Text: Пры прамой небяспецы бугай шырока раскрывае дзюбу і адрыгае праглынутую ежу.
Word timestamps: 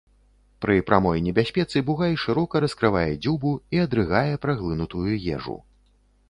Пры 0.65 0.77
прамой 0.87 1.19
небяспецы 1.25 1.83
бугай 1.89 2.15
шырока 2.23 2.61
раскрывае 2.65 3.05
дзюбу 3.27 3.53
і 3.77 3.83
адрыгае 3.85 4.33
праглынутую 4.47 5.11
ежу. 5.37 5.61